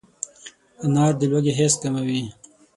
[0.83, 2.23] انار د لوږې حس کموي.